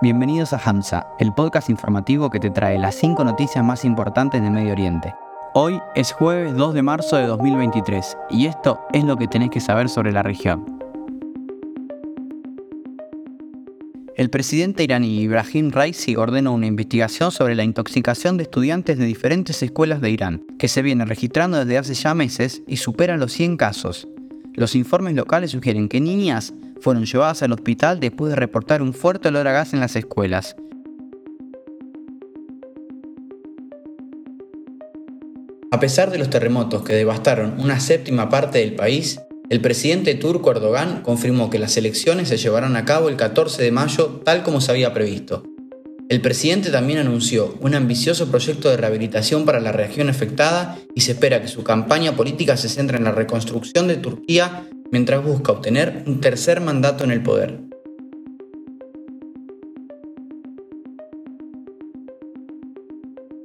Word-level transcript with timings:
Bienvenidos 0.00 0.52
a 0.52 0.60
Hamza, 0.64 1.08
el 1.18 1.34
podcast 1.34 1.68
informativo 1.70 2.30
que 2.30 2.38
te 2.38 2.50
trae 2.50 2.78
las 2.78 2.94
5 2.94 3.24
noticias 3.24 3.64
más 3.64 3.84
importantes 3.84 4.40
del 4.40 4.52
Medio 4.52 4.70
Oriente. 4.70 5.12
Hoy 5.54 5.80
es 5.96 6.12
jueves 6.12 6.54
2 6.54 6.72
de 6.72 6.82
marzo 6.82 7.16
de 7.16 7.26
2023 7.26 8.16
y 8.30 8.46
esto 8.46 8.78
es 8.92 9.02
lo 9.02 9.16
que 9.16 9.26
tenés 9.26 9.50
que 9.50 9.58
saber 9.58 9.88
sobre 9.88 10.12
la 10.12 10.22
región. 10.22 10.78
El 14.14 14.30
presidente 14.30 14.84
iraní 14.84 15.20
Ibrahim 15.20 15.72
Raisi 15.72 16.14
ordenó 16.14 16.52
una 16.52 16.66
investigación 16.66 17.32
sobre 17.32 17.56
la 17.56 17.64
intoxicación 17.64 18.36
de 18.36 18.44
estudiantes 18.44 18.98
de 18.98 19.04
diferentes 19.04 19.60
escuelas 19.64 20.00
de 20.00 20.10
Irán, 20.10 20.44
que 20.60 20.68
se 20.68 20.80
viene 20.80 21.06
registrando 21.06 21.58
desde 21.58 21.76
hace 21.76 21.94
ya 21.94 22.14
meses 22.14 22.62
y 22.68 22.76
supera 22.76 23.16
los 23.16 23.32
100 23.32 23.56
casos. 23.56 24.06
Los 24.54 24.76
informes 24.76 25.14
locales 25.14 25.50
sugieren 25.50 25.88
que 25.88 26.00
niñas 26.00 26.52
fueron 26.80 27.04
llevadas 27.04 27.42
al 27.42 27.52
hospital 27.52 28.00
después 28.00 28.30
de 28.30 28.36
reportar 28.36 28.82
un 28.82 28.94
fuerte 28.94 29.28
olor 29.28 29.48
a 29.48 29.52
gas 29.52 29.74
en 29.74 29.80
las 29.80 29.96
escuelas. 29.96 30.56
A 35.70 35.80
pesar 35.80 36.10
de 36.10 36.18
los 36.18 36.30
terremotos 36.30 36.82
que 36.82 36.94
devastaron 36.94 37.60
una 37.60 37.78
séptima 37.78 38.30
parte 38.30 38.58
del 38.58 38.74
país, 38.74 39.20
el 39.50 39.60
presidente 39.60 40.14
turco 40.14 40.50
Erdogan 40.50 41.02
confirmó 41.02 41.50
que 41.50 41.58
las 41.58 41.76
elecciones 41.76 42.28
se 42.28 42.36
llevarán 42.36 42.76
a 42.76 42.84
cabo 42.84 43.08
el 43.08 43.16
14 43.16 43.62
de 43.62 43.70
mayo 43.70 44.20
tal 44.24 44.42
como 44.42 44.60
se 44.60 44.72
había 44.72 44.92
previsto. 44.92 45.44
El 46.08 46.22
presidente 46.22 46.70
también 46.70 47.00
anunció 47.00 47.54
un 47.60 47.74
ambicioso 47.74 48.30
proyecto 48.30 48.70
de 48.70 48.78
rehabilitación 48.78 49.44
para 49.44 49.60
la 49.60 49.72
región 49.72 50.08
afectada 50.08 50.78
y 50.94 51.02
se 51.02 51.12
espera 51.12 51.42
que 51.42 51.48
su 51.48 51.64
campaña 51.64 52.16
política 52.16 52.56
se 52.56 52.70
centre 52.70 52.96
en 52.96 53.04
la 53.04 53.12
reconstrucción 53.12 53.88
de 53.88 53.96
Turquía 53.96 54.66
mientras 54.90 55.24
busca 55.24 55.52
obtener 55.52 56.02
un 56.06 56.20
tercer 56.20 56.60
mandato 56.60 57.04
en 57.04 57.10
el 57.10 57.22
poder. 57.22 57.60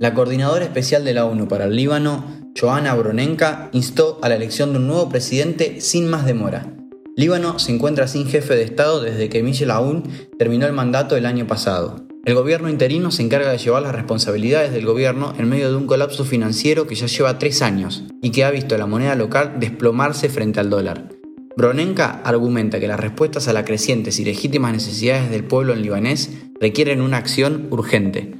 La 0.00 0.14
coordinadora 0.14 0.64
especial 0.64 1.04
de 1.04 1.12
la 1.12 1.26
ONU 1.26 1.46
para 1.46 1.66
el 1.66 1.76
Líbano, 1.76 2.24
Joana 2.58 2.94
Bronenka, 2.94 3.68
instó 3.72 4.18
a 4.22 4.30
la 4.30 4.36
elección 4.36 4.72
de 4.72 4.78
un 4.78 4.86
nuevo 4.86 5.10
presidente 5.10 5.82
sin 5.82 6.08
más 6.08 6.24
demora. 6.24 6.74
Líbano 7.16 7.58
se 7.58 7.72
encuentra 7.72 8.08
sin 8.08 8.26
jefe 8.26 8.54
de 8.54 8.62
Estado 8.62 9.02
desde 9.02 9.28
que 9.28 9.42
Michel 9.42 9.70
Aoun 9.70 10.04
terminó 10.38 10.66
el 10.66 10.72
mandato 10.72 11.18
el 11.18 11.26
año 11.26 11.46
pasado. 11.46 12.06
El 12.24 12.34
gobierno 12.34 12.70
interino 12.70 13.10
se 13.10 13.22
encarga 13.22 13.50
de 13.50 13.58
llevar 13.58 13.82
las 13.82 13.94
responsabilidades 13.94 14.72
del 14.72 14.86
gobierno 14.86 15.34
en 15.38 15.48
medio 15.48 15.68
de 15.68 15.76
un 15.76 15.86
colapso 15.86 16.24
financiero 16.24 16.86
que 16.86 16.94
ya 16.94 17.06
lleva 17.06 17.38
tres 17.38 17.60
años 17.60 18.04
y 18.22 18.30
que 18.30 18.44
ha 18.44 18.50
visto 18.50 18.78
la 18.78 18.86
moneda 18.86 19.14
local 19.14 19.56
desplomarse 19.58 20.30
frente 20.30 20.60
al 20.60 20.70
dólar. 20.70 21.19
Bronenka 21.56 22.22
argumenta 22.24 22.78
que 22.78 22.86
las 22.86 23.00
respuestas 23.00 23.48
a 23.48 23.52
las 23.52 23.64
crecientes 23.64 24.20
y 24.20 24.24
legítimas 24.24 24.72
necesidades 24.72 25.30
del 25.30 25.44
pueblo 25.44 25.72
en 25.72 25.82
libanés 25.82 26.30
requieren 26.60 27.00
una 27.00 27.16
acción 27.16 27.66
urgente. 27.70 28.34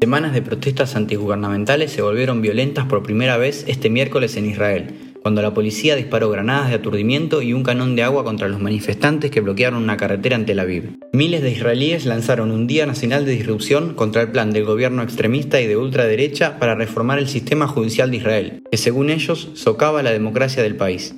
Semanas 0.00 0.32
de 0.32 0.42
protestas 0.42 0.96
antigubernamentales 0.96 1.92
se 1.92 2.02
volvieron 2.02 2.42
violentas 2.42 2.86
por 2.86 3.02
primera 3.02 3.36
vez 3.36 3.64
este 3.68 3.90
miércoles 3.90 4.36
en 4.36 4.46
Israel, 4.46 5.09
cuando 5.22 5.42
la 5.42 5.54
policía 5.54 5.96
disparó 5.96 6.30
granadas 6.30 6.68
de 6.68 6.76
aturdimiento 6.76 7.42
y 7.42 7.52
un 7.52 7.62
canón 7.62 7.96
de 7.96 8.02
agua 8.02 8.24
contra 8.24 8.48
los 8.48 8.60
manifestantes 8.60 9.30
que 9.30 9.40
bloquearon 9.40 9.82
una 9.82 9.96
carretera 9.96 10.36
en 10.36 10.46
Tel 10.46 10.60
Aviv. 10.60 10.98
Miles 11.12 11.42
de 11.42 11.50
israelíes 11.50 12.06
lanzaron 12.06 12.50
un 12.50 12.66
Día 12.66 12.86
Nacional 12.86 13.24
de 13.24 13.32
Disrupción 13.32 13.94
contra 13.94 14.22
el 14.22 14.30
plan 14.30 14.52
del 14.52 14.64
gobierno 14.64 15.02
extremista 15.02 15.60
y 15.60 15.66
de 15.66 15.76
ultraderecha 15.76 16.58
para 16.58 16.74
reformar 16.74 17.18
el 17.18 17.28
sistema 17.28 17.66
judicial 17.66 18.10
de 18.10 18.16
Israel, 18.16 18.62
que 18.70 18.76
según 18.76 19.10
ellos 19.10 19.50
socava 19.54 20.02
la 20.02 20.12
democracia 20.12 20.62
del 20.62 20.76
país. 20.76 21.14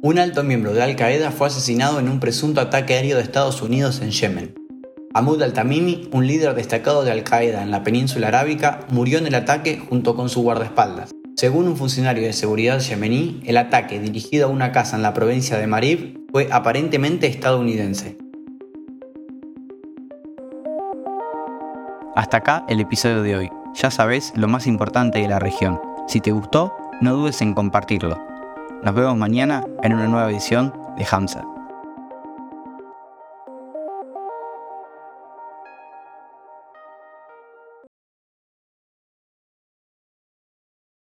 Un 0.00 0.18
alto 0.18 0.44
miembro 0.44 0.72
de 0.72 0.82
Al 0.82 0.94
Qaeda 0.94 1.32
fue 1.32 1.48
asesinado 1.48 1.98
en 1.98 2.08
un 2.08 2.20
presunto 2.20 2.60
ataque 2.60 2.94
aéreo 2.94 3.16
de 3.16 3.22
Estados 3.22 3.62
Unidos 3.62 4.00
en 4.00 4.10
Yemen. 4.12 4.57
Ahmud 5.18 5.42
al-Tamimi, 5.42 6.08
un 6.12 6.28
líder 6.28 6.54
destacado 6.54 7.02
de 7.02 7.10
Al-Qaeda 7.10 7.64
en 7.64 7.72
la 7.72 7.82
península 7.82 8.28
arábica, 8.28 8.86
murió 8.90 9.18
en 9.18 9.26
el 9.26 9.34
ataque 9.34 9.76
junto 9.76 10.14
con 10.14 10.28
su 10.28 10.42
guardaespaldas. 10.42 11.10
Según 11.36 11.66
un 11.66 11.76
funcionario 11.76 12.22
de 12.22 12.32
seguridad 12.32 12.78
yemení, 12.78 13.42
el 13.44 13.56
ataque 13.56 13.98
dirigido 13.98 14.46
a 14.46 14.50
una 14.50 14.70
casa 14.70 14.94
en 14.94 15.02
la 15.02 15.14
provincia 15.14 15.58
de 15.58 15.66
Marib 15.66 16.20
fue 16.30 16.48
aparentemente 16.52 17.26
estadounidense. 17.26 18.16
Hasta 22.14 22.36
acá 22.36 22.64
el 22.68 22.78
episodio 22.78 23.22
de 23.24 23.36
hoy. 23.38 23.50
Ya 23.74 23.90
sabes 23.90 24.32
lo 24.36 24.46
más 24.46 24.68
importante 24.68 25.18
de 25.18 25.26
la 25.26 25.40
región. 25.40 25.80
Si 26.06 26.20
te 26.20 26.30
gustó, 26.30 26.72
no 27.00 27.14
dudes 27.14 27.42
en 27.42 27.54
compartirlo. 27.54 28.24
Nos 28.84 28.94
vemos 28.94 29.16
mañana 29.16 29.64
en 29.82 29.94
una 29.94 30.06
nueva 30.06 30.30
edición 30.30 30.72
de 30.96 31.04
Hamza. 31.10 31.44